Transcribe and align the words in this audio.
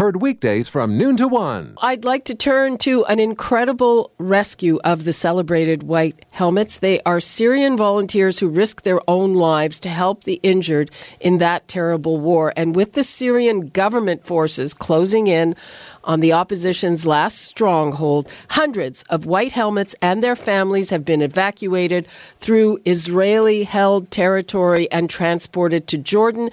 Heard 0.00 0.22
weekdays 0.22 0.66
from 0.66 0.96
noon 0.96 1.18
to 1.18 1.28
one. 1.28 1.74
I'd 1.76 2.06
like 2.06 2.24
to 2.24 2.34
turn 2.34 2.78
to 2.78 3.04
an 3.04 3.20
incredible 3.20 4.12
rescue 4.16 4.80
of 4.82 5.04
the 5.04 5.12
celebrated 5.12 5.82
white 5.82 6.24
helmets. 6.30 6.78
They 6.78 7.02
are 7.02 7.20
Syrian 7.20 7.76
volunteers 7.76 8.38
who 8.38 8.48
risk 8.48 8.80
their 8.80 9.00
own 9.06 9.34
lives 9.34 9.78
to 9.80 9.90
help 9.90 10.24
the 10.24 10.40
injured 10.42 10.90
in 11.20 11.36
that 11.36 11.68
terrible 11.68 12.18
war. 12.18 12.54
And 12.56 12.74
with 12.74 12.94
the 12.94 13.02
Syrian 13.02 13.68
government 13.68 14.24
forces 14.24 14.72
closing 14.72 15.26
in 15.26 15.54
on 16.02 16.20
the 16.20 16.32
opposition's 16.32 17.04
last 17.04 17.42
stronghold, 17.42 18.26
hundreds 18.48 19.02
of 19.10 19.26
white 19.26 19.52
helmets 19.52 19.94
and 20.00 20.22
their 20.22 20.34
families 20.34 20.88
have 20.88 21.04
been 21.04 21.20
evacuated 21.20 22.08
through 22.38 22.80
Israeli 22.86 23.64
held 23.64 24.10
territory 24.10 24.90
and 24.90 25.10
transported 25.10 25.86
to 25.88 25.98
Jordan. 25.98 26.48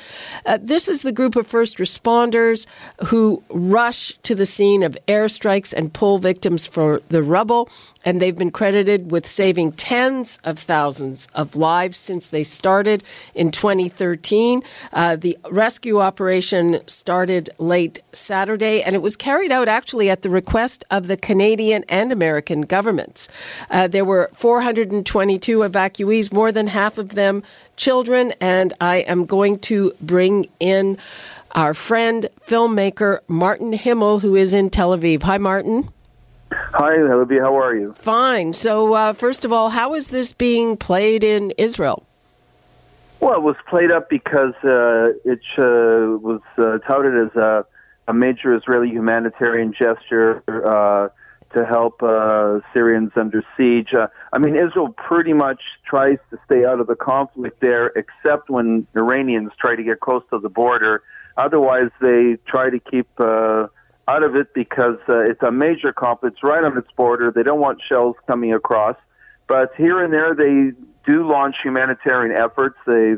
Uh, 0.46 0.60
this 0.62 0.90
is 0.90 1.02
the 1.02 1.14
group 1.14 1.38
of 1.38 1.48
first 1.48 1.78
responders 1.78 2.66
who 3.06 3.37
rush 3.50 4.14
to 4.24 4.36
the 4.36 4.46
scene 4.46 4.84
of 4.84 4.98
airstrikes 5.08 5.74
and 5.74 5.94
pull 5.94 6.18
victims 6.18 6.66
for 6.66 7.02
the 7.10 7.24
rubble 7.24 7.70
and 8.08 8.22
they've 8.22 8.38
been 8.38 8.52
credited 8.52 9.12
with 9.12 9.28
saving 9.28 9.74
tens 9.74 10.40
of 10.46 10.58
thousands 10.58 11.28
of 11.36 11.58
lives 11.58 11.98
since 11.98 12.28
they 12.28 12.42
started 12.42 13.04
in 13.36 13.52
2013. 13.52 14.64
Uh, 14.94 15.18
the 15.18 15.38
rescue 15.52 16.00
operation 16.00 16.80
started 16.88 17.50
late 17.58 18.00
Saturday, 18.14 18.82
and 18.82 18.96
it 18.96 19.02
was 19.02 19.18
carried 19.18 19.52
out 19.52 19.68
actually 19.68 20.10
at 20.10 20.22
the 20.22 20.30
request 20.30 20.86
of 20.90 21.08
the 21.08 21.18
Canadian 21.18 21.84
and 21.90 22.14
American 22.14 22.62
governments. 22.62 23.28
Uh, 23.70 23.90
there 23.90 24.06
were 24.06 24.30
422 24.32 25.60
evacuees, 25.60 26.32
more 26.32 26.54
than 26.54 26.68
half 26.68 26.98
of 26.98 27.10
them 27.10 27.44
children, 27.76 28.34
and 28.40 28.74
I 28.80 29.00
am 29.00 29.26
going 29.26 29.60
to 29.60 29.92
bring 30.02 30.48
in 30.62 30.98
our 31.52 31.74
friend, 31.74 32.28
filmmaker 32.46 33.20
Martin 33.28 33.72
Himel, 33.72 34.22
who 34.22 34.36
is 34.36 34.54
in 34.54 34.70
Tel 34.70 34.98
Aviv. 34.98 35.24
Hi, 35.24 35.38
Martin. 35.38 35.90
Hi, 36.52 37.02
Libby. 37.02 37.40
How 37.40 37.60
are 37.60 37.76
you? 37.76 37.94
Fine. 37.94 38.54
So, 38.54 38.94
uh, 38.94 39.14
first 39.14 39.46
of 39.46 39.52
all, 39.52 39.70
how 39.70 39.94
is 39.94 40.10
this 40.10 40.34
being 40.34 40.78
played 40.78 41.24
in 41.24 41.52
Israel? 41.58 42.06
Well, 43.20 43.34
it 43.34 43.42
was 43.42 43.56
played 43.68 43.92
up 43.92 44.10
because 44.10 44.54
uh, 44.64 45.14
it 45.26 45.40
uh, 45.58 46.18
was 46.20 46.42
uh, 46.58 46.78
touted 46.88 47.28
as 47.28 47.36
a, 47.36 47.66
a, 48.08 48.14
major 48.14 48.56
Israeli 48.56 48.90
humanitarian 48.90 49.74
gesture 49.74 50.44
uh, 50.48 51.10
to 51.58 51.66
help 51.66 52.04
uh, 52.04 52.60
Syrians 52.74 53.12
under 53.16 53.44
siege. 53.58 53.90
I 54.32 54.38
mean, 54.38 54.56
Israel 54.56 54.90
pretty 54.90 55.34
much 55.34 55.62
tries 55.84 56.20
to 56.30 56.38
stay 56.46 56.64
out 56.64 56.80
of 56.80 56.86
the 56.86 56.96
conflict 56.96 57.60
there, 57.60 57.88
except 57.88 58.50
when 58.50 58.86
Iranians 58.96 59.52
try 59.60 59.76
to 59.76 59.84
get 59.84 60.00
close 60.00 60.24
to 60.30 60.38
the 60.38 60.50
border. 60.50 61.02
Otherwise, 61.38 61.92
they 62.02 62.38
try 62.48 62.70
to 62.70 62.80
keep 62.80 63.08
out 64.08 64.24
of 64.24 64.36
it 64.36 64.54
because 64.54 64.98
uh, 65.10 65.20
it's 65.20 65.42
a 65.44 65.52
major 65.52 65.92
conflict. 65.92 66.38
It's 66.38 66.44
right 66.44 66.64
on 66.64 66.78
its 66.78 66.88
border. 66.96 67.32
They 67.32 67.44
don't 67.44 67.60
want 67.60 67.80
shells 67.88 68.16
coming 68.28 68.54
across. 68.54 68.96
But 69.48 69.72
here 69.78 70.04
and 70.04 70.14
there, 70.14 70.34
they 70.34 70.72
do 71.06 71.28
launch 71.28 71.56
humanitarian 71.64 72.38
efforts. 72.38 72.78
They 72.86 73.16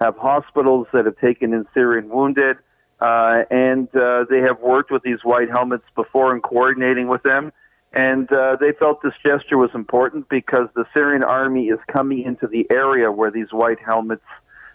have 0.00 0.16
hospitals 0.16 0.86
that 0.92 1.06
have 1.06 1.18
taken 1.18 1.52
in 1.52 1.66
Syrian 1.74 2.08
wounded, 2.08 2.56
uh, 3.00 3.42
and 3.50 3.88
uh, 3.94 4.24
they 4.30 4.40
have 4.40 4.60
worked 4.60 4.90
with 4.90 5.02
these 5.02 5.18
white 5.22 5.48
helmets 5.50 5.84
before 5.94 6.32
and 6.32 6.42
coordinating 6.42 7.08
with 7.08 7.22
them. 7.22 7.52
And 7.92 8.30
uh, 8.30 8.56
they 8.60 8.72
felt 8.78 9.02
this 9.02 9.14
gesture 9.24 9.56
was 9.56 9.70
important 9.74 10.28
because 10.28 10.68
the 10.74 10.84
Syrian 10.94 11.24
army 11.24 11.68
is 11.68 11.78
coming 11.90 12.22
into 12.22 12.46
the 12.46 12.66
area 12.70 13.10
where 13.10 13.30
these 13.30 13.48
white 13.50 13.78
helmets 13.84 14.24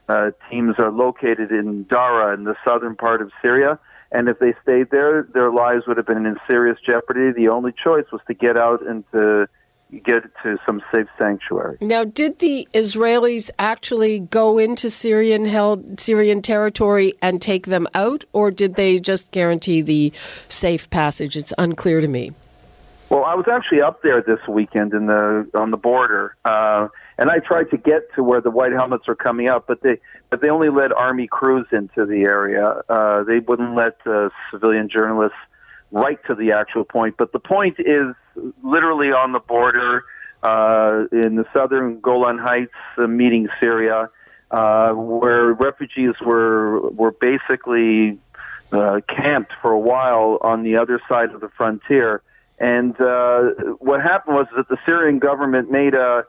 uh, 0.10 0.32
teams 0.50 0.76
are 0.80 0.92
located 0.92 1.52
in 1.52 1.84
Dara 1.84 2.34
in 2.34 2.44
the 2.44 2.56
southern 2.66 2.96
part 2.96 3.22
of 3.22 3.32
Syria 3.42 3.80
and 4.14 4.30
if 4.30 4.38
they 4.38 4.54
stayed 4.62 4.92
there, 4.92 5.24
their 5.34 5.52
lives 5.52 5.88
would 5.88 5.98
have 5.98 6.06
been 6.06 6.26
in 6.28 6.38
serious 6.50 6.78
jeopardy. 6.86 7.34
The 7.34 7.50
only 7.50 7.74
choice 7.84 8.06
was 8.12 8.22
to 8.28 8.36
get 8.36 8.58
out 8.58 8.86
and 8.86 9.04
to 9.12 9.48
get 10.06 10.24
to 10.44 10.58
some 10.68 10.82
safe 10.94 11.08
sanctuary. 11.18 11.78
Now, 11.82 12.04
did 12.04 12.38
the 12.38 12.68
Israelis 12.74 13.50
actually 13.58 14.20
go 14.20 14.60
into 14.60 14.90
Syrian 14.92 15.46
held 15.46 16.00
Syrian 16.00 16.44
territory 16.44 17.14
and 17.24 17.42
take 17.42 17.66
them 17.66 17.88
out, 17.96 18.24
or 18.34 18.52
did 18.52 18.76
they 18.76 19.00
just 19.00 19.32
guarantee 19.32 19.82
the 19.82 20.14
safe 20.48 20.90
passage? 20.92 21.36
It's 21.36 21.54
unclear 21.58 22.00
to 22.00 22.08
me. 22.08 22.34
Well, 23.10 23.26
I 23.26 23.34
was 23.36 23.46
actually 23.52 23.82
up 23.82 24.02
there 24.04 24.22
this 24.22 24.40
weekend 24.48 24.94
in 24.94 25.08
the 25.08 25.50
on 25.56 25.72
the 25.72 25.78
border, 25.78 26.36
uh, 26.46 26.88
and 27.18 27.30
I 27.30 27.40
tried 27.40 27.70
to 27.72 27.78
get 27.78 28.14
to 28.16 28.24
where 28.24 28.42
the 28.42 28.50
white 28.50 28.72
helmets 28.72 29.08
are 29.08 29.16
coming 29.16 29.50
up, 29.50 29.66
but 29.68 29.82
they 29.82 30.00
but 30.30 30.42
they 30.42 30.50
only 30.50 30.70
let 30.70 30.92
army 30.92 31.28
crews 31.28 31.68
into 31.72 32.06
the 32.06 32.24
area. 32.24 32.82
Uh, 32.90 33.24
they 33.24 33.40
wouldn't 33.40 33.76
let 33.76 33.98
uh, 34.06 34.30
civilian 34.52 34.90
journalists 34.90 35.38
right 35.92 36.18
to 36.26 36.36
the 36.36 36.52
actual 36.52 36.84
point. 36.84 37.16
But 37.18 37.32
the 37.32 37.40
point 37.40 37.76
is 37.80 38.16
literally 38.64 39.10
on 39.10 39.32
the 39.32 39.40
border 39.40 40.06
uh, 40.42 41.06
in 41.12 41.36
the 41.36 41.46
southern 41.54 42.00
Golan 42.00 42.40
Heights, 42.40 42.74
uh, 42.98 43.08
meeting 43.08 43.48
Syria, 43.62 44.10
uh, 44.52 44.92
where 44.94 45.54
refugees 45.54 46.16
were 46.26 46.90
were 46.90 47.12
basically 47.12 48.20
uh, 48.72 49.02
camped 49.08 49.54
for 49.62 49.72
a 49.72 49.80
while 49.80 50.40
on 50.42 50.64
the 50.64 50.78
other 50.78 51.00
side 51.08 51.32
of 51.32 51.42
the 51.42 51.50
frontier. 51.50 52.22
And 52.60 53.00
uh, 53.00 53.52
what 53.80 54.02
happened 54.02 54.36
was 54.36 54.48
that 54.56 54.68
the 54.68 54.78
Syrian 54.88 55.20
government 55.20 55.72
made 55.72 55.96
a 55.96 56.26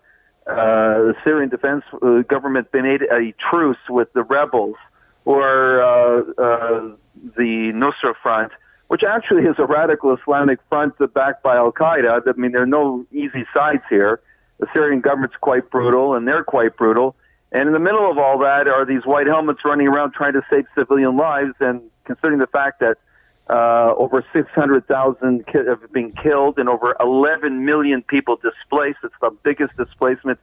uh, 0.47 0.55
the 0.55 1.15
Syrian 1.25 1.49
defense 1.49 1.85
uh, 2.03 2.23
government 2.29 2.69
made 2.73 3.03
a 3.03 3.33
truce 3.51 3.79
with 3.89 4.13
the 4.13 4.23
rebels 4.25 4.77
or 5.25 5.83
uh, 5.83 6.21
uh, 6.37 6.97
the 7.37 7.73
Nusra 7.75 8.15
Front, 8.23 8.53
which 8.89 9.03
actually 9.03 9.45
is 9.45 9.57
a 9.59 9.65
radical 9.65 10.15
Islamic 10.15 10.59
front 10.69 10.95
backed 11.15 11.43
by 11.43 11.57
Al 11.57 11.73
Qaeda. 11.73 12.21
I 12.27 12.33
mean, 12.39 12.53
there 12.53 12.63
are 12.63 12.67
no 12.67 13.07
easy 13.11 13.47
sides 13.57 13.83
here. 13.89 14.21
The 14.59 14.67
Syrian 14.75 15.01
government's 15.01 15.37
quite 15.41 15.71
brutal, 15.71 16.15
and 16.15 16.29
they're 16.29 16.45
quite 16.45 16.77
brutal. 16.77 17.17
And 17.53 17.67
in 17.67 17.73
the 17.73 17.81
middle 17.81 18.11
of 18.11 18.19
all 18.19 18.39
that 18.41 18.69
are 18.69 18.85
these 18.85 19.05
white 19.05 19.27
helmets 19.27 19.61
running 19.65 19.89
around 19.89 20.13
trying 20.13 20.35
to 20.35 20.43
save 20.53 20.67
civilian 20.77 21.17
lives. 21.17 21.55
And 21.61 21.83
considering 22.05 22.39
the 22.39 22.49
fact 22.49 22.81
that 22.81 22.99
uh, 23.51 23.93
over 23.97 24.25
600,000 24.33 25.47
ki- 25.47 25.53
have 25.69 25.93
been 25.93 26.13
killed 26.13 26.59
and 26.59 26.69
over 26.69 26.97
11 27.01 27.65
million 27.65 28.03
people 28.03 28.37
displaced. 28.37 28.99
It's 29.05 29.15
the 29.21 29.31
biggest 29.43 29.77
displacement 29.77 30.39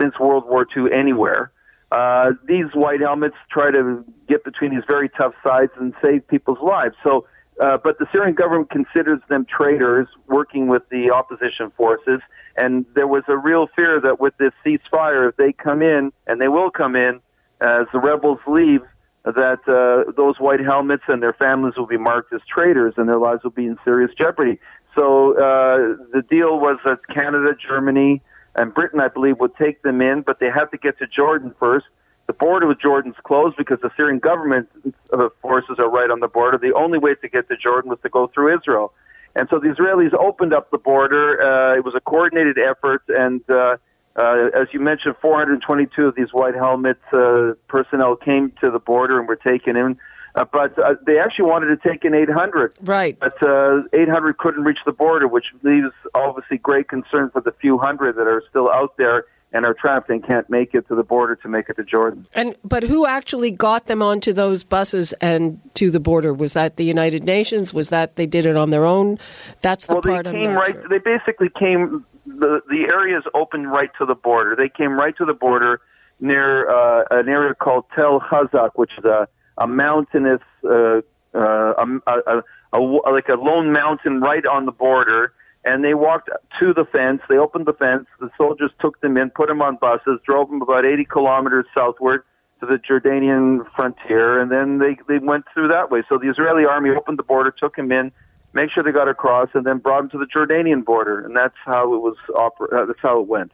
since 0.00 0.18
World 0.18 0.44
War 0.46 0.66
II 0.76 0.92
anywhere. 0.92 1.50
Uh, 1.90 2.32
these 2.46 2.66
white 2.74 3.00
helmets 3.00 3.36
try 3.50 3.70
to 3.70 4.04
get 4.28 4.44
between 4.44 4.70
these 4.70 4.84
very 4.88 5.08
tough 5.10 5.34
sides 5.46 5.72
and 5.78 5.92
save 6.02 6.26
people's 6.28 6.60
lives. 6.62 6.94
So, 7.02 7.26
uh, 7.60 7.76
but 7.82 7.98
the 7.98 8.06
Syrian 8.12 8.34
government 8.34 8.70
considers 8.70 9.20
them 9.28 9.46
traitors 9.46 10.08
working 10.26 10.68
with 10.68 10.82
the 10.90 11.10
opposition 11.10 11.70
forces. 11.76 12.20
And 12.56 12.86
there 12.94 13.06
was 13.06 13.24
a 13.28 13.36
real 13.36 13.66
fear 13.76 14.00
that 14.00 14.20
with 14.20 14.34
this 14.38 14.52
ceasefire, 14.64 15.28
if 15.28 15.36
they 15.36 15.52
come 15.52 15.82
in, 15.82 16.12
and 16.26 16.40
they 16.40 16.48
will 16.48 16.70
come 16.70 16.96
in, 16.96 17.20
as 17.60 17.86
the 17.92 18.00
rebels 18.00 18.40
leave, 18.46 18.80
that 19.24 19.60
uh, 19.68 20.10
those 20.16 20.36
white 20.38 20.60
helmets 20.60 21.04
and 21.08 21.22
their 21.22 21.32
families 21.32 21.74
will 21.76 21.86
be 21.86 21.96
marked 21.96 22.32
as 22.32 22.40
traitors 22.48 22.94
and 22.96 23.08
their 23.08 23.18
lives 23.18 23.44
will 23.44 23.50
be 23.50 23.66
in 23.66 23.78
serious 23.84 24.10
jeopardy. 24.18 24.58
So 24.96 25.32
uh, 25.32 25.96
the 26.12 26.22
deal 26.28 26.58
was 26.58 26.78
that 26.84 26.98
Canada, 27.14 27.54
Germany, 27.68 28.20
and 28.56 28.74
Britain, 28.74 29.00
I 29.00 29.08
believe, 29.08 29.38
would 29.38 29.56
take 29.56 29.82
them 29.82 30.02
in, 30.02 30.22
but 30.22 30.38
they 30.40 30.50
have 30.50 30.70
to 30.72 30.78
get 30.78 30.98
to 30.98 31.06
Jordan 31.06 31.54
first. 31.58 31.86
The 32.26 32.34
border 32.34 32.66
with 32.66 32.80
Jordan's 32.80 33.16
closed 33.24 33.56
because 33.56 33.78
the 33.80 33.90
Syrian 33.96 34.18
government 34.18 34.68
uh, 35.12 35.28
forces 35.40 35.76
are 35.78 35.90
right 35.90 36.10
on 36.10 36.20
the 36.20 36.28
border. 36.28 36.58
The 36.58 36.74
only 36.74 36.98
way 36.98 37.14
to 37.14 37.28
get 37.28 37.48
to 37.48 37.56
Jordan 37.56 37.90
was 37.90 37.98
to 38.02 38.08
go 38.08 38.30
through 38.32 38.56
Israel. 38.56 38.92
And 39.34 39.48
so 39.50 39.58
the 39.58 39.68
Israelis 39.68 40.12
opened 40.14 40.52
up 40.52 40.70
the 40.70 40.78
border. 40.78 41.40
Uh, 41.40 41.76
it 41.76 41.84
was 41.84 41.94
a 41.96 42.00
coordinated 42.00 42.58
effort, 42.58 43.02
and 43.08 43.40
uh, 43.50 43.76
uh, 44.16 44.48
as 44.54 44.68
you 44.72 44.80
mentioned, 44.80 45.16
422 45.20 46.06
of 46.06 46.14
these 46.14 46.32
white 46.32 46.54
helmet 46.54 46.98
uh, 47.12 47.52
personnel 47.68 48.16
came 48.16 48.52
to 48.62 48.70
the 48.70 48.78
border 48.78 49.18
and 49.18 49.28
were 49.28 49.36
taken 49.36 49.76
in. 49.76 49.98
Uh, 50.34 50.44
but 50.50 50.78
uh, 50.78 50.94
they 51.06 51.18
actually 51.18 51.44
wanted 51.44 51.66
to 51.66 51.88
take 51.88 52.04
in 52.04 52.14
800. 52.14 52.74
Right. 52.80 53.18
But 53.18 53.42
uh, 53.46 53.82
800 53.92 54.38
couldn't 54.38 54.64
reach 54.64 54.78
the 54.86 54.92
border, 54.92 55.28
which 55.28 55.46
leaves 55.62 55.92
obviously 56.14 56.58
great 56.58 56.88
concern 56.88 57.30
for 57.30 57.42
the 57.42 57.52
few 57.60 57.78
hundred 57.78 58.16
that 58.16 58.26
are 58.26 58.42
still 58.48 58.70
out 58.70 58.96
there 58.96 59.26
and 59.52 59.66
are 59.66 59.74
trapped 59.74 60.08
and 60.08 60.26
can't 60.26 60.48
make 60.48 60.74
it 60.74 60.88
to 60.88 60.94
the 60.94 61.02
border 61.02 61.36
to 61.36 61.48
make 61.48 61.68
it 61.68 61.74
to 61.74 61.84
Jordan. 61.84 62.26
And 62.34 62.56
but 62.64 62.82
who 62.84 63.06
actually 63.06 63.50
got 63.50 63.86
them 63.86 64.02
onto 64.02 64.32
those 64.32 64.64
buses 64.64 65.12
and 65.14 65.60
to 65.74 65.90
the 65.90 66.00
border? 66.00 66.32
Was 66.32 66.54
that 66.54 66.76
the 66.76 66.84
United 66.84 67.24
Nations? 67.24 67.74
Was 67.74 67.90
that 67.90 68.16
they 68.16 68.26
did 68.26 68.46
it 68.46 68.56
on 68.56 68.70
their 68.70 68.84
own? 68.84 69.18
That's 69.60 69.86
the 69.86 69.94
well, 69.94 70.02
part 70.02 70.24
they 70.24 70.30
I'm 70.30 70.36
came 70.36 70.54
right. 70.54 70.72
sure. 70.72 70.88
They 70.88 70.98
basically 70.98 71.50
came. 71.50 72.06
The 72.38 72.60
the 72.68 72.88
areas 72.92 73.24
opened 73.34 73.70
right 73.70 73.90
to 73.98 74.06
the 74.06 74.14
border. 74.14 74.56
They 74.56 74.68
came 74.68 74.98
right 74.98 75.16
to 75.18 75.24
the 75.24 75.34
border 75.34 75.80
near 76.20 76.68
uh, 76.68 77.04
an 77.10 77.28
area 77.28 77.54
called 77.54 77.84
Tel 77.94 78.20
Hazak, 78.20 78.70
which 78.76 78.92
is 78.98 79.04
a 79.04 79.28
a 79.58 79.66
mountainous, 79.66 80.40
uh, 80.64 81.00
uh, 81.34 81.74
a, 81.78 81.84
a, 82.06 82.42
a, 82.72 82.78
a 82.78 83.10
like 83.12 83.28
a 83.28 83.34
lone 83.34 83.72
mountain 83.72 84.20
right 84.20 84.44
on 84.46 84.66
the 84.66 84.72
border 84.72 85.34
and 85.64 85.84
they 85.84 85.94
walked 85.94 86.28
to 86.60 86.74
the 86.74 86.84
fence. 86.92 87.20
They 87.28 87.38
opened 87.38 87.66
the 87.66 87.72
fence. 87.72 88.06
The 88.20 88.30
soldiers 88.40 88.70
took 88.80 89.00
them 89.00 89.16
in, 89.16 89.30
put 89.30 89.48
them 89.48 89.62
on 89.62 89.76
buses, 89.76 90.18
drove 90.28 90.48
them 90.48 90.60
about 90.60 90.86
80 90.86 91.04
kilometers 91.04 91.66
southward 91.76 92.24
to 92.60 92.66
the 92.66 92.78
Jordanian 92.78 93.60
frontier, 93.74 94.40
and 94.40 94.50
then 94.50 94.78
they 94.78 94.96
they 95.08 95.18
went 95.18 95.44
through 95.52 95.68
that 95.68 95.90
way. 95.90 96.02
So 96.08 96.18
the 96.18 96.30
Israeli 96.30 96.64
army 96.64 96.90
opened 96.90 97.18
the 97.18 97.24
border, 97.24 97.50
took 97.50 97.76
him 97.76 97.90
in, 97.92 98.12
make 98.52 98.70
sure 98.70 98.82
they 98.82 98.92
got 98.92 99.08
across, 99.08 99.48
and 99.54 99.64
then 99.64 99.78
brought 99.78 100.02
them 100.02 100.10
to 100.10 100.18
the 100.18 100.26
Jordanian 100.26 100.84
border, 100.84 101.24
and 101.24 101.36
that's 101.36 101.56
how 101.64 101.94
it 101.94 101.98
was. 101.98 102.16
Oper- 102.30 102.72
uh, 102.72 102.86
that's 102.86 103.00
how 103.00 103.20
it 103.20 103.26
went. 103.26 103.52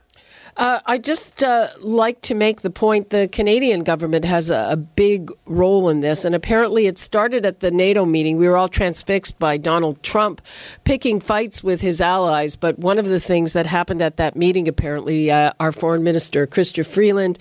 Uh, 0.58 0.80
I 0.86 0.98
just 0.98 1.44
uh, 1.44 1.68
like 1.78 2.20
to 2.22 2.34
make 2.34 2.62
the 2.62 2.70
point 2.70 3.10
the 3.10 3.28
Canadian 3.30 3.84
government 3.84 4.24
has 4.24 4.50
a, 4.50 4.70
a, 4.70 4.76
big 4.76 5.30
role 5.46 5.88
in 5.88 6.00
this, 6.00 6.24
and 6.24 6.34
apparently 6.34 6.88
it 6.88 6.98
started 6.98 7.46
at 7.46 7.60
the 7.60 7.70
NATO 7.70 8.04
meeting. 8.04 8.38
We 8.38 8.48
were 8.48 8.56
all 8.56 8.68
transfixed 8.68 9.38
by 9.38 9.56
Donald 9.56 10.02
Trump 10.02 10.40
picking 10.82 11.20
fights 11.20 11.62
with 11.62 11.80
his 11.80 12.00
allies, 12.00 12.56
but 12.56 12.76
one 12.76 12.98
of 12.98 13.06
the 13.06 13.20
things 13.20 13.52
that 13.52 13.66
happened 13.66 14.02
at 14.02 14.16
that 14.16 14.34
meeting, 14.34 14.66
apparently, 14.66 15.30
uh, 15.30 15.52
our 15.60 15.70
foreign 15.70 16.02
minister, 16.02 16.44
Chrystia 16.44 16.84
Freeland, 16.84 17.38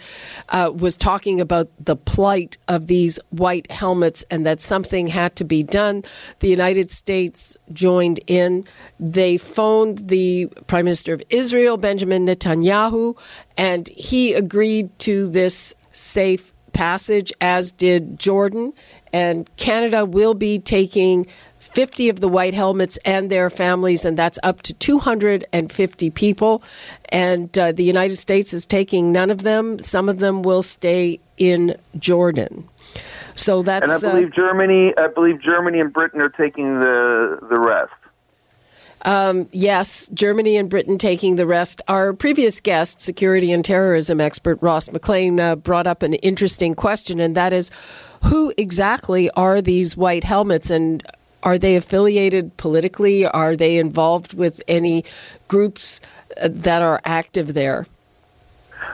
uh, 0.50 0.72
was 0.76 0.96
talking 0.96 1.42
about 1.42 1.70
the 1.80 1.96
plight 1.96 2.60
of 2.68 2.86
these 2.86 3.20
white 3.30 3.72
helmets 3.72 4.24
and 4.30 4.46
that 4.46 4.62
something 4.62 5.08
had 5.08 5.36
to 5.38 5.44
be 5.44 5.64
done. 5.64 6.04
The 6.38 6.50
United 6.50 6.92
States 6.92 7.58
joined 7.74 8.20
in. 8.28 8.64
They 9.00 9.38
phoned 9.38 10.10
the 10.10 10.46
Prime 10.68 10.86
Minister 10.86 11.14
of 11.14 11.24
Israel, 11.32 11.78
Benjamin 11.78 12.28
Netanyahu 12.28 12.67
and 13.58 13.88
he 13.90 14.34
agreed 14.34 14.98
to 15.00 15.28
this 15.30 15.76
safe 15.92 16.54
passage, 16.74 17.34
as 17.42 17.72
did 17.72 18.20
Jordan. 18.20 18.74
And 19.12 19.50
Canada 19.58 20.06
will 20.06 20.34
be 20.34 20.60
taking 20.60 21.26
50 21.60 22.10
of 22.10 22.20
the 22.20 22.28
white 22.28 22.54
helmets 22.54 22.98
and 23.04 23.30
their 23.30 23.50
families, 23.50 24.06
and 24.06 24.18
that's 24.18 24.40
up 24.44 24.62
to 24.64 24.74
250 24.74 26.10
people. 26.12 26.64
And 27.10 27.58
uh, 27.58 27.72
the 27.72 27.84
United 27.84 28.18
States 28.18 28.54
is 28.54 28.66
taking 28.66 29.12
none 29.12 29.30
of 29.30 29.44
them. 29.44 29.80
Some 29.80 30.10
of 30.10 30.20
them 30.20 30.44
will 30.44 30.64
stay 30.64 31.20
in 31.38 31.76
Jordan. 31.98 32.68
So 33.36 33.62
that's. 33.62 33.92
And 33.92 34.06
I 34.06 34.12
believe 34.12 34.32
uh, 34.32 34.36
Germany. 34.36 34.94
I 34.98 35.08
believe 35.08 35.42
Germany 35.42 35.80
and 35.80 35.94
Britain 35.94 36.22
are 36.22 36.30
taking 36.30 36.80
the 36.80 37.40
the 37.50 37.60
rest. 37.60 37.94
Um, 39.04 39.48
yes, 39.52 40.10
Germany 40.14 40.58
and 40.58 40.70
Britain 40.70 40.98
taking 40.98 41.36
the 41.36 41.46
rest. 41.46 41.82
Our 41.88 42.14
previous 42.14 42.60
guest, 42.60 43.02
security 43.02 43.52
and 43.52 43.64
terrorism 43.64 44.20
expert 44.20 44.60
Ross 44.62 44.92
McLean, 44.92 45.40
uh, 45.40 45.56
brought 45.56 45.88
up 45.88 46.04
an 46.04 46.14
interesting 46.16 46.76
question, 46.76 47.20
and 47.20 47.36
that 47.36 47.54
is 47.54 47.72
who 48.26 48.54
exactly 48.58 49.30
are 49.32 49.62
these 49.62 49.96
white 49.96 50.24
helmets 50.24 50.70
and 50.70 51.06
are 51.44 51.58
they 51.58 51.76
affiliated 51.76 52.58
politically? 52.58 53.26
Are 53.26 53.56
they 53.56 53.78
involved 53.78 54.34
with 54.34 54.62
any 54.68 55.06
groups 55.48 56.02
uh, 56.42 56.50
that 56.52 56.82
are 56.82 57.00
active 57.06 57.54
there? 57.54 57.86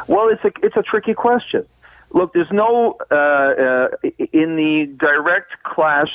Well, 0.08 0.28
it's 0.28 0.44
a 0.44 0.52
it's 0.62 0.76
a 0.76 0.84
tricky 0.84 1.14
question. 1.14 1.66
Look, 2.12 2.34
there's 2.34 2.52
no 2.52 2.98
uh, 3.10 3.16
uh, 3.16 3.88
in 4.04 4.56
the 4.56 4.94
direct 4.98 5.64
clash 5.64 6.12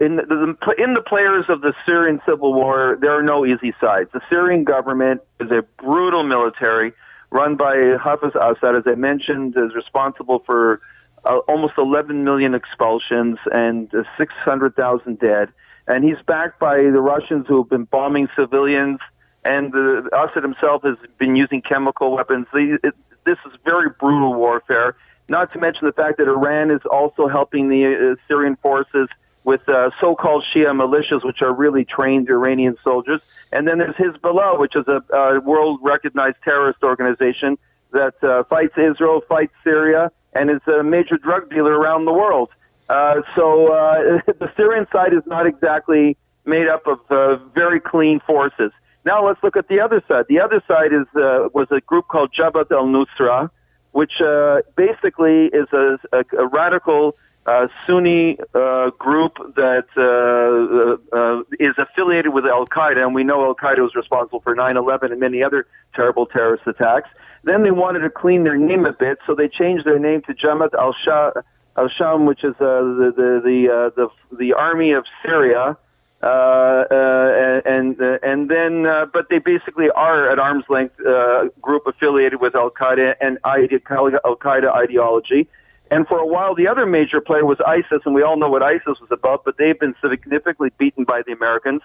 in 0.00 0.16
the, 0.16 0.22
the, 0.22 0.74
in 0.82 0.94
the 0.94 1.02
players 1.02 1.46
of 1.48 1.62
the 1.62 1.72
Syrian 1.86 2.20
civil 2.28 2.52
war, 2.52 2.98
there 3.00 3.18
are 3.18 3.22
no 3.22 3.46
easy 3.46 3.74
sides. 3.80 4.10
The 4.12 4.20
Syrian 4.30 4.64
government 4.64 5.22
is 5.40 5.50
a 5.50 5.62
brutal 5.82 6.22
military 6.22 6.92
run 7.30 7.56
by 7.56 7.96
Hafiz 8.02 8.32
Assad, 8.34 8.76
as 8.76 8.82
I 8.86 8.94
mentioned, 8.94 9.54
is 9.56 9.74
responsible 9.74 10.42
for 10.44 10.80
uh, 11.24 11.38
almost 11.48 11.74
11 11.78 12.24
million 12.24 12.54
expulsions 12.54 13.38
and 13.52 13.92
uh, 13.94 14.02
600,000 14.18 15.18
dead. 15.18 15.48
And 15.86 16.04
he's 16.04 16.20
backed 16.26 16.60
by 16.60 16.76
the 16.76 17.00
Russians 17.00 17.46
who 17.48 17.58
have 17.58 17.70
been 17.70 17.84
bombing 17.84 18.28
civilians, 18.38 19.00
and 19.44 19.74
uh, 19.74 20.02
Assad 20.12 20.42
himself 20.42 20.82
has 20.82 20.96
been 21.18 21.36
using 21.36 21.62
chemical 21.62 22.12
weapons. 22.12 22.46
The, 22.52 22.92
this 23.24 23.38
is 23.46 23.52
very 23.64 23.90
brutal 23.98 24.34
warfare. 24.34 24.96
Not 25.28 25.52
to 25.52 25.58
mention 25.58 25.86
the 25.86 25.92
fact 25.92 26.18
that 26.18 26.26
Iran 26.26 26.70
is 26.70 26.80
also 26.90 27.28
helping 27.28 27.68
the 27.68 27.84
uh, 27.86 28.16
Syrian 28.28 28.56
forces 28.56 29.08
with 29.44 29.66
uh, 29.68 29.90
so-called 30.00 30.44
Shia 30.54 30.72
militias, 30.72 31.24
which 31.24 31.42
are 31.42 31.52
really 31.52 31.84
trained 31.84 32.28
Iranian 32.28 32.76
soldiers. 32.84 33.20
And 33.52 33.66
then 33.66 33.78
there's 33.78 33.96
Hezbollah, 33.96 34.58
which 34.58 34.76
is 34.76 34.86
a, 34.86 35.40
world-recognized 35.40 36.36
terrorist 36.44 36.82
organization 36.82 37.58
that 37.92 38.14
uh, 38.22 38.44
fights 38.44 38.74
Israel, 38.76 39.22
fights 39.28 39.54
Syria, 39.64 40.12
and 40.32 40.50
is 40.50 40.60
a 40.68 40.82
major 40.82 41.16
drug 41.16 41.50
dealer 41.50 41.72
around 41.72 42.04
the 42.04 42.12
world. 42.12 42.50
Uh, 42.88 43.22
so 43.34 43.72
uh, 43.72 44.20
the 44.38 44.52
Syrian 44.56 44.86
side 44.92 45.14
is 45.14 45.22
not 45.26 45.46
exactly 45.46 46.16
made 46.44 46.68
up 46.68 46.86
of 46.86 46.98
uh, 47.10 47.36
very 47.54 47.80
clean 47.80 48.20
forces. 48.26 48.72
Now 49.04 49.26
let's 49.26 49.42
look 49.42 49.56
at 49.56 49.68
the 49.68 49.80
other 49.80 50.02
side. 50.06 50.26
The 50.28 50.40
other 50.40 50.62
side 50.68 50.92
is 50.92 51.06
uh, 51.16 51.48
was 51.54 51.68
a 51.70 51.80
group 51.80 52.08
called 52.08 52.34
Jabhat 52.38 52.70
al-Nusra, 52.70 53.50
which 53.92 54.20
uh, 54.20 54.60
basically 54.76 55.46
is 55.46 55.66
a, 55.72 55.98
a, 56.12 56.24
a 56.38 56.46
radical 56.48 57.16
uh, 57.46 57.68
Sunni 57.86 58.38
uh, 58.54 58.90
group 58.98 59.36
that 59.56 59.86
uh, 59.96 61.16
uh, 61.16 61.42
is 61.58 61.74
affiliated 61.78 62.34
with 62.34 62.46
Al 62.46 62.66
Qaeda, 62.66 63.02
and 63.02 63.14
we 63.14 63.24
know 63.24 63.44
Al 63.44 63.54
Qaeda 63.54 63.80
was 63.80 63.94
responsible 63.94 64.40
for 64.40 64.54
9 64.54 64.76
11 64.76 65.12
and 65.12 65.20
many 65.20 65.42
other 65.42 65.66
terrible 65.94 66.26
terrorist 66.26 66.66
attacks. 66.66 67.08
Then 67.42 67.62
they 67.62 67.70
wanted 67.70 68.00
to 68.00 68.10
clean 68.10 68.44
their 68.44 68.58
name 68.58 68.84
a 68.84 68.92
bit, 68.92 69.18
so 69.26 69.34
they 69.34 69.48
changed 69.48 69.86
their 69.86 69.98
name 69.98 70.20
to 70.26 70.34
Jamaat 70.34 70.74
al 70.78 70.94
Sham, 71.88 72.26
which 72.26 72.44
is 72.44 72.54
uh, 72.60 72.60
the 72.60 73.12
the 73.16 73.40
the, 73.42 73.72
uh, 73.72 73.90
the 73.96 74.36
the 74.36 74.52
army 74.52 74.92
of 74.92 75.04
Syria. 75.24 75.78
And 76.22 77.98
and 78.22 78.50
then, 78.50 78.82
but 79.14 79.30
they 79.30 79.38
basically 79.38 79.88
are 79.88 80.30
at 80.30 80.38
arm's 80.38 80.64
length 80.68 80.96
group 81.62 81.86
affiliated 81.86 82.42
with 82.42 82.54
Al 82.54 82.70
Qaeda 82.70 83.14
and 83.22 83.38
Al 83.44 83.56
Qaeda 84.36 84.68
ideology. 84.76 85.48
And 85.90 86.06
for 86.06 86.18
a 86.18 86.26
while, 86.26 86.54
the 86.54 86.68
other 86.68 86.86
major 86.86 87.20
player 87.20 87.44
was 87.44 87.58
ISIS, 87.66 88.02
and 88.04 88.14
we 88.14 88.22
all 88.22 88.36
know 88.36 88.48
what 88.48 88.62
ISIS 88.62 89.00
was 89.00 89.08
about, 89.10 89.44
but 89.44 89.56
they've 89.58 89.78
been 89.78 89.94
significantly 90.00 90.70
beaten 90.78 91.04
by 91.04 91.22
the 91.26 91.32
Americans. 91.32 91.82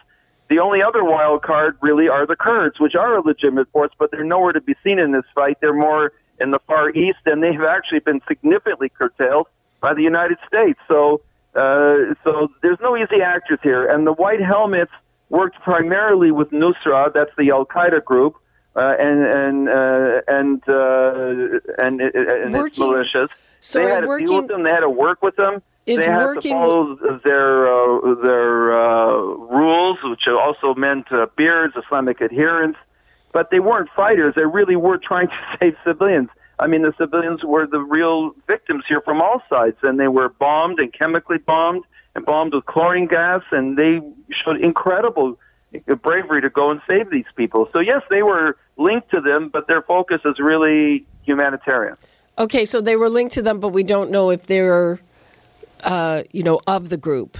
The 0.47 0.59
only 0.59 0.83
other 0.83 1.03
wild 1.03 1.41
card 1.41 1.77
really 1.81 2.07
are 2.07 2.27
the 2.27 2.35
Kurds, 2.35 2.79
which 2.79 2.93
are 2.93 3.17
a 3.17 3.21
legitimate 3.21 3.71
force, 3.71 3.91
but 3.97 4.11
they're 4.11 4.23
nowhere 4.23 4.53
to 4.53 4.61
be 4.61 4.75
seen 4.83 4.99
in 4.99 5.11
this 5.11 5.25
fight. 5.33 5.57
They're 5.59 5.73
more 5.73 6.13
in 6.39 6.51
the 6.51 6.59
Far 6.67 6.91
East, 6.91 7.19
and 7.25 7.41
they 7.41 7.53
have 7.53 7.63
actually 7.63 7.99
been 7.99 8.21
significantly 8.27 8.89
curtailed 8.89 9.47
by 9.81 9.95
the 9.95 10.03
United 10.03 10.37
States. 10.47 10.79
So, 10.87 11.21
uh, 11.55 12.13
so 12.23 12.49
there's 12.61 12.79
no 12.81 12.95
easy 12.95 13.21
actors 13.23 13.59
here. 13.63 13.87
And 13.87 14.05
the 14.05 14.13
White 14.13 14.41
Helmets 14.41 14.91
worked 15.29 15.59
primarily 15.61 16.29
with 16.29 16.51
Nusra, 16.51 17.11
that's 17.11 17.31
the 17.39 17.49
Al 17.49 17.65
Qaeda 17.65 18.03
group, 18.03 18.35
uh, 18.75 18.93
and 18.99 19.23
and 19.25 19.69
uh, 19.69 20.21
and 20.27 20.63
uh, 20.67 21.59
and, 21.77 22.01
and 22.01 22.55
its 22.55 22.77
militias. 22.77 23.29
So 23.61 23.79
they 23.79 23.89
had 23.89 24.01
to 24.01 24.07
working, 24.07 24.27
deal 24.27 24.41
with 24.41 24.47
them. 24.49 24.63
They 24.63 24.69
had 24.69 24.81
to 24.81 24.89
work 24.89 25.21
with 25.21 25.35
them. 25.37 25.61
Is 25.85 25.99
they 25.99 26.05
had 26.05 26.23
working, 26.23 26.41
to 26.41 26.49
follow 26.49 27.19
their 27.23 27.67
uh, 27.67 28.15
their 28.21 28.77
uh, 28.77 29.15
rules, 29.15 29.99
which 30.03 30.27
also 30.27 30.75
meant 30.75 31.11
uh, 31.11 31.27
beards, 31.37 31.73
Islamic 31.85 32.21
adherence. 32.21 32.77
But 33.31 33.49
they 33.51 33.59
weren't 33.59 33.89
fighters. 33.95 34.33
They 34.35 34.45
really 34.45 34.75
were 34.75 34.97
trying 34.97 35.27
to 35.29 35.57
save 35.61 35.75
civilians. 35.85 36.29
I 36.57 36.67
mean, 36.67 36.83
the 36.83 36.93
civilians 36.97 37.43
were 37.43 37.67
the 37.67 37.79
real 37.79 38.31
victims 38.47 38.85
here 38.87 39.01
from 39.01 39.21
all 39.21 39.41
sides, 39.49 39.77
and 39.83 39.99
they 39.99 40.07
were 40.07 40.29
bombed 40.29 40.79
and 40.79 40.93
chemically 40.93 41.37
bombed 41.37 41.83
and 42.15 42.25
bombed 42.25 42.53
with 42.53 42.65
chlorine 42.65 43.07
gas, 43.07 43.41
and 43.51 43.77
they 43.77 43.99
showed 44.31 44.61
incredible 44.61 45.37
bravery 46.01 46.41
to 46.41 46.49
go 46.49 46.71
and 46.71 46.81
save 46.87 47.09
these 47.09 47.25
people. 47.35 47.67
So 47.73 47.79
yes, 47.79 48.01
they 48.09 48.23
were 48.23 48.57
linked 48.77 49.11
to 49.11 49.21
them, 49.21 49.49
but 49.49 49.67
their 49.67 49.81
focus 49.81 50.21
is 50.25 50.39
really 50.39 51.05
humanitarian. 51.23 51.95
Okay, 52.37 52.65
so 52.65 52.81
they 52.81 52.95
were 52.95 53.09
linked 53.09 53.33
to 53.35 53.41
them, 53.41 53.59
but 53.59 53.69
we 53.69 53.83
don't 53.83 54.11
know 54.11 54.29
if 54.29 54.45
they're, 54.45 54.99
uh, 55.83 56.23
you 56.31 56.43
know, 56.43 56.59
of 56.67 56.89
the 56.89 56.97
group. 56.97 57.37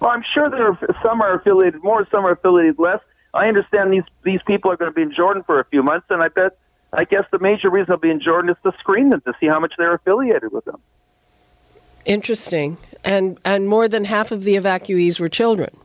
Well, 0.00 0.10
I'm 0.10 0.24
sure 0.34 0.50
there 0.50 0.68
are 0.68 0.78
some 1.02 1.20
are 1.20 1.34
affiliated 1.34 1.82
more, 1.84 2.06
some 2.10 2.26
are 2.26 2.32
affiliated 2.32 2.78
less. 2.78 3.00
I 3.34 3.48
understand 3.48 3.92
these 3.92 4.02
these 4.24 4.40
people 4.46 4.70
are 4.70 4.76
going 4.76 4.90
to 4.90 4.94
be 4.94 5.02
in 5.02 5.12
Jordan 5.14 5.42
for 5.44 5.60
a 5.60 5.64
few 5.66 5.82
months, 5.82 6.06
and 6.10 6.22
I 6.22 6.28
bet, 6.28 6.56
I 6.92 7.04
guess 7.04 7.24
the 7.30 7.38
major 7.38 7.70
reason 7.70 7.86
they'll 7.90 7.98
be 7.98 8.10
in 8.10 8.20
Jordan 8.20 8.50
is 8.50 8.56
to 8.64 8.72
screen 8.78 9.10
them 9.10 9.20
to 9.22 9.32
see 9.38 9.46
how 9.46 9.60
much 9.60 9.74
they're 9.78 9.94
affiliated 9.94 10.52
with 10.52 10.64
them. 10.64 10.80
Interesting, 12.04 12.78
and 13.04 13.38
and 13.44 13.68
more 13.68 13.86
than 13.86 14.04
half 14.06 14.32
of 14.32 14.42
the 14.44 14.56
evacuees 14.56 15.20
were 15.20 15.28
children. 15.28 15.76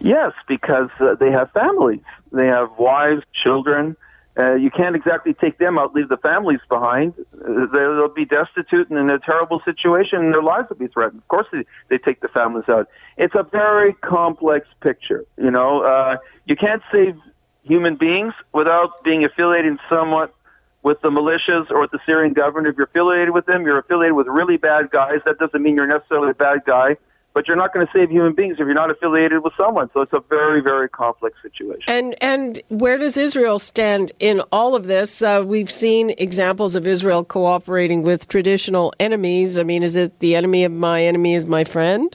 Yes, 0.00 0.32
because 0.46 0.90
uh, 1.00 1.14
they 1.14 1.30
have 1.30 1.50
families, 1.52 2.02
they 2.32 2.46
have 2.46 2.70
wives, 2.78 3.22
children. 3.44 3.96
Uh, 4.38 4.54
you 4.54 4.70
can't 4.70 4.96
exactly 4.96 5.34
take 5.34 5.58
them 5.58 5.78
out, 5.78 5.94
leave 5.94 6.08
the 6.08 6.16
families 6.16 6.60
behind. 6.70 7.12
Uh, 7.34 7.66
they'll 7.72 8.08
be 8.08 8.24
destitute 8.24 8.88
and 8.88 8.98
in 8.98 9.10
a 9.10 9.18
terrible 9.18 9.60
situation, 9.64 10.20
and 10.20 10.34
their 10.34 10.42
lives 10.42 10.68
will 10.70 10.78
be 10.78 10.86
threatened. 10.86 11.20
Of 11.20 11.28
course, 11.28 11.46
they, 11.52 11.64
they 11.90 11.98
take 11.98 12.20
the 12.22 12.28
families 12.28 12.64
out. 12.68 12.88
It's 13.18 13.34
a 13.34 13.42
very 13.42 13.92
complex 13.92 14.66
picture. 14.80 15.26
You 15.36 15.50
know, 15.50 15.82
uh, 15.82 16.16
you 16.46 16.56
can't 16.56 16.82
save 16.90 17.16
human 17.64 17.96
beings 17.96 18.32
without 18.54 19.04
being 19.04 19.22
affiliated 19.24 19.76
somewhat 19.92 20.34
with 20.82 21.00
the 21.02 21.10
militias 21.10 21.70
or 21.70 21.82
with 21.82 21.90
the 21.90 22.00
Syrian 22.06 22.32
government. 22.32 22.68
If 22.68 22.76
you're 22.76 22.86
affiliated 22.86 23.34
with 23.34 23.44
them, 23.44 23.64
you're 23.64 23.78
affiliated 23.78 24.14
with 24.14 24.28
really 24.28 24.56
bad 24.56 24.90
guys. 24.90 25.18
That 25.26 25.38
doesn't 25.38 25.62
mean 25.62 25.76
you're 25.76 25.86
necessarily 25.86 26.30
a 26.30 26.34
bad 26.34 26.64
guy 26.64 26.96
but 27.34 27.48
you're 27.48 27.56
not 27.56 27.72
going 27.72 27.86
to 27.86 27.92
save 27.92 28.10
human 28.10 28.34
beings 28.34 28.54
if 28.54 28.58
you're 28.58 28.74
not 28.74 28.90
affiliated 28.90 29.42
with 29.42 29.52
someone. 29.58 29.90
So 29.94 30.00
it's 30.00 30.12
a 30.12 30.22
very, 30.28 30.60
very 30.60 30.88
complex 30.88 31.36
situation. 31.42 31.82
And 31.86 32.14
and 32.22 32.62
where 32.68 32.98
does 32.98 33.16
Israel 33.16 33.58
stand 33.58 34.12
in 34.18 34.42
all 34.52 34.74
of 34.74 34.86
this? 34.86 35.22
Uh, 35.22 35.42
we've 35.44 35.70
seen 35.70 36.10
examples 36.18 36.76
of 36.76 36.86
Israel 36.86 37.24
cooperating 37.24 38.02
with 38.02 38.28
traditional 38.28 38.92
enemies. 39.00 39.58
I 39.58 39.62
mean, 39.62 39.82
is 39.82 39.96
it 39.96 40.18
the 40.18 40.34
enemy 40.36 40.64
of 40.64 40.72
my 40.72 41.02
enemy 41.02 41.34
is 41.34 41.46
my 41.46 41.64
friend? 41.64 42.14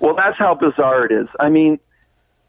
Well, 0.00 0.14
that's 0.14 0.38
how 0.38 0.54
bizarre 0.54 1.04
it 1.04 1.12
is. 1.12 1.28
I 1.40 1.48
mean, 1.48 1.78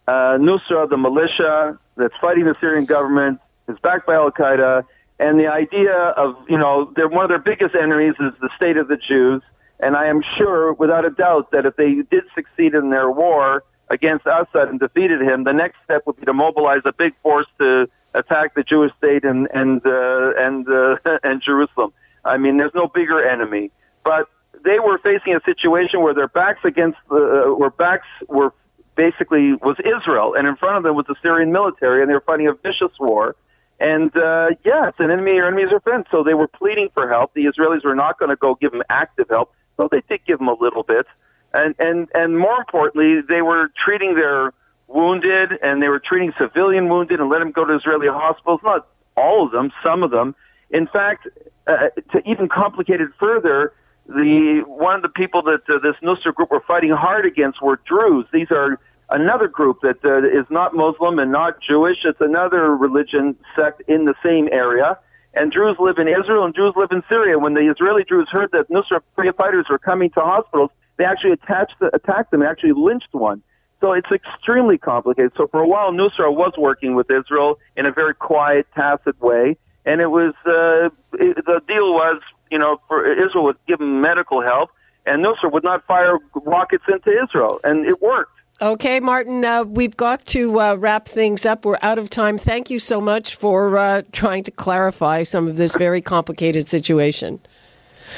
uh, 0.07 0.37
Nusra, 0.37 0.89
the 0.89 0.97
militia 0.97 1.77
that's 1.97 2.13
fighting 2.21 2.45
the 2.45 2.55
Syrian 2.61 2.85
government, 2.85 3.39
is 3.67 3.77
backed 3.81 4.07
by 4.07 4.15
Al 4.15 4.31
Qaeda, 4.31 4.85
and 5.19 5.39
the 5.39 5.47
idea 5.47 5.93
of 5.93 6.35
you 6.47 6.57
know, 6.57 6.93
they're 6.95 7.09
one 7.09 7.25
of 7.25 7.29
their 7.29 7.39
biggest 7.39 7.75
enemies 7.75 8.13
is 8.19 8.33
the 8.39 8.49
state 8.55 8.77
of 8.77 8.87
the 8.87 8.97
Jews 8.97 9.41
and 9.79 9.95
I 9.95 10.07
am 10.07 10.21
sure, 10.37 10.73
without 10.73 11.05
a 11.05 11.09
doubt, 11.09 11.51
that 11.51 11.65
if 11.65 11.75
they 11.75 11.95
did 12.09 12.23
succeed 12.35 12.73
in 12.73 12.89
their 12.89 13.09
war 13.09 13.63
against 13.89 14.25
Assad 14.25 14.67
and 14.69 14.79
defeated 14.79 15.21
him, 15.21 15.43
the 15.43 15.53
next 15.53 15.77
step 15.85 16.05
would 16.05 16.17
be 16.17 16.25
to 16.25 16.33
mobilize 16.33 16.81
a 16.85 16.93
big 16.93 17.13
force 17.23 17.47
to 17.59 17.87
attack 18.13 18.55
the 18.55 18.63
Jewish 18.63 18.91
state 18.97 19.23
and 19.23 19.47
and 19.53 19.85
uh, 19.85 20.31
and 20.37 20.67
uh, 20.67 20.95
and 21.23 21.41
Jerusalem. 21.41 21.93
I 22.25 22.37
mean, 22.37 22.57
there's 22.57 22.75
no 22.75 22.87
bigger 22.87 23.27
enemy. 23.27 23.71
But 24.03 24.27
they 24.65 24.79
were 24.79 24.97
facing 24.99 25.35
a 25.35 25.41
situation 25.45 26.01
where 26.01 26.13
their 26.13 26.27
backs 26.27 26.59
against 26.63 26.97
the 27.09 27.15
uh, 27.47 27.55
where 27.55 27.69
backs 27.69 28.07
were 28.27 28.53
basically 28.95 29.53
was 29.53 29.77
Israel, 29.79 30.35
and 30.35 30.47
in 30.47 30.55
front 30.57 30.77
of 30.77 30.83
them 30.83 30.95
was 30.95 31.05
the 31.07 31.15
Syrian 31.21 31.51
military, 31.51 32.01
and 32.01 32.09
they 32.09 32.13
were 32.13 32.21
fighting 32.21 32.47
a 32.47 32.53
vicious 32.53 32.97
war. 32.99 33.35
And 33.79 34.15
uh, 34.17 34.49
yeah, 34.65 34.91
an 34.99 35.09
enemy 35.09 35.39
or 35.39 35.47
enemies 35.47 35.71
are 35.71 35.79
friends. 35.79 36.07
So 36.11 36.23
they 36.23 36.33
were 36.33 36.49
pleading 36.49 36.89
for 36.93 37.07
help. 37.07 37.33
The 37.33 37.45
Israelis 37.45 37.85
were 37.85 37.95
not 37.95 38.19
going 38.19 38.29
to 38.29 38.35
go 38.35 38.55
give 38.55 38.71
them 38.71 38.83
active 38.89 39.27
help. 39.29 39.53
So 39.79 39.87
they 39.89 40.03
did 40.09 40.25
give 40.27 40.39
them 40.39 40.49
a 40.49 40.57
little 40.59 40.83
bit, 40.83 41.05
and 41.53 41.73
and 41.79 42.09
and 42.13 42.37
more 42.37 42.59
importantly, 42.59 43.21
they 43.27 43.41
were 43.41 43.71
treating 43.85 44.15
their 44.15 44.53
wounded 44.87 45.51
and 45.61 45.81
they 45.81 45.87
were 45.87 46.01
treating 46.03 46.33
civilian 46.41 46.89
wounded 46.89 47.19
and 47.19 47.29
let 47.29 47.39
them 47.39 47.51
go 47.51 47.63
to 47.63 47.75
Israeli 47.75 48.07
hospitals. 48.07 48.59
Not 48.63 48.87
all 49.15 49.45
of 49.45 49.51
them, 49.51 49.71
some 49.85 50.03
of 50.03 50.11
them. 50.11 50.35
In 50.71 50.87
fact, 50.87 51.27
uh, 51.67 51.89
to 52.11 52.21
even 52.25 52.49
complicate 52.49 52.99
it 52.99 53.09
further, 53.19 53.71
the 54.07 54.63
one 54.67 54.95
of 54.95 55.01
the 55.01 55.09
people 55.09 55.43
that 55.43 55.61
uh, 55.69 55.79
this 55.79 55.95
Nusra 56.03 56.33
group 56.33 56.51
were 56.51 56.63
fighting 56.67 56.91
hard 56.91 57.25
against 57.25 57.61
were 57.61 57.79
Druze. 57.85 58.25
These 58.33 58.51
are 58.51 58.79
another 59.11 59.47
group 59.47 59.79
that 59.81 60.03
uh, 60.03 60.27
is 60.27 60.45
not 60.49 60.75
Muslim 60.75 61.19
and 61.19 61.31
not 61.31 61.61
Jewish. 61.61 61.99
It's 62.03 62.19
another 62.19 62.75
religion 62.75 63.37
sect 63.57 63.81
in 63.87 64.03
the 64.03 64.15
same 64.25 64.49
area 64.51 64.97
and 65.33 65.51
Druze 65.51 65.77
live 65.79 65.97
in 65.97 66.07
Israel 66.07 66.45
and 66.45 66.55
Jews 66.55 66.73
live 66.75 66.89
in 66.91 67.03
Syria. 67.09 67.37
When 67.37 67.53
the 67.53 67.69
Israeli 67.69 68.03
Druze 68.03 68.27
heard 68.31 68.49
that 68.51 68.69
Nusra 68.69 69.01
fighters 69.37 69.67
were 69.69 69.79
coming 69.79 70.09
to 70.11 70.21
hospitals, 70.21 70.71
they 70.97 71.05
actually 71.05 71.33
attached 71.33 71.75
the, 71.79 71.93
attacked 71.95 72.31
them, 72.31 72.41
and 72.41 72.49
actually 72.49 72.73
lynched 72.73 73.13
one. 73.13 73.41
So 73.81 73.93
it's 73.93 74.11
extremely 74.11 74.77
complicated. 74.77 75.31
So 75.37 75.47
for 75.47 75.63
a 75.63 75.67
while, 75.67 75.91
Nusra 75.91 76.33
was 76.35 76.53
working 76.57 76.95
with 76.95 77.09
Israel 77.11 77.59
in 77.77 77.85
a 77.85 77.91
very 77.91 78.13
quiet, 78.13 78.67
tacit 78.75 79.19
way, 79.21 79.55
and 79.85 80.01
it 80.01 80.07
was 80.07 80.33
uh, 80.45 80.89
it, 81.13 81.45
the 81.45 81.61
deal 81.67 81.93
was, 81.93 82.21
you 82.51 82.59
know, 82.59 82.81
for 82.87 83.05
Israel 83.05 83.45
would 83.45 83.57
give 83.67 83.79
them 83.79 84.01
medical 84.01 84.41
help, 84.41 84.71
and 85.05 85.23
Nusra 85.23 85.51
would 85.51 85.63
not 85.63 85.85
fire 85.85 86.17
rockets 86.35 86.83
into 86.91 87.11
Israel, 87.23 87.59
and 87.63 87.85
it 87.85 88.01
worked. 88.01 88.38
Okay, 88.61 88.99
Martin, 88.99 89.45
uh, 89.45 89.63
we've 89.63 89.95
got 89.95 90.25
to 90.27 90.59
uh, 90.59 90.75
wrap 90.75 91.07
things 91.07 91.45
up. 91.45 91.63
We're 91.63 91.77
out 91.81 91.97
of 91.97 92.09
time. 92.09 92.37
Thank 92.37 92.69
you 92.69 92.77
so 92.77 92.99
much 92.99 93.35
for 93.35 93.77
uh, 93.77 94.01
trying 94.11 94.43
to 94.43 94.51
clarify 94.51 95.23
some 95.23 95.47
of 95.47 95.55
this 95.55 95.77
very 95.77 96.01
complicated 96.01 96.67
situation. 96.67 97.39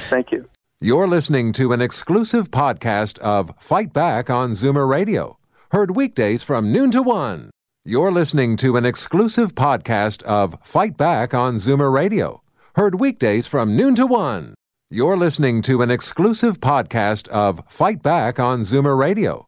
Thank 0.10 0.32
you. 0.32 0.50
You're 0.80 1.08
listening 1.08 1.54
to 1.54 1.74
an 1.74 1.82
exclusive 1.82 2.50
podcast 2.50 3.20
of 3.20 3.54
Fight 3.60 3.94
Back 3.94 4.32
on 4.32 4.54
Zoomer 4.54 4.90
Radio, 4.90 5.38
heard 5.70 5.96
weekdays 5.96 6.42
from 6.42 6.72
noon 6.72 6.90
to 6.90 7.04
one. 7.04 7.52
You're 7.86 8.12
listening 8.12 8.58
to 8.58 8.78
an 8.78 8.86
exclusive 8.86 9.54
podcast 9.54 10.24
of 10.24 10.58
Fight 10.64 10.98
Back 10.98 11.36
on 11.36 11.58
Zoomer 11.58 11.94
Radio, 11.94 12.42
heard 12.76 13.00
weekdays 13.00 13.46
from 13.46 13.76
noon 13.76 13.94
to 13.94 14.08
one. 14.08 14.56
You're 14.90 15.18
listening 15.18 15.62
to 15.64 15.84
an 15.84 15.92
exclusive 15.92 16.60
podcast 16.60 17.28
of 17.28 17.62
Fight 17.68 18.02
Back 18.02 18.40
on 18.40 18.62
Zoomer 18.62 18.98
Radio 18.98 19.48